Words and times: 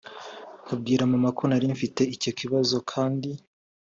nkabwira 0.63 1.09
mama 1.13 1.29
ko 1.37 1.43
nari 1.49 1.65
mfite 1.75 2.01
icyo 2.15 2.31
kibazo 2.39 2.77
kandi 2.91 3.29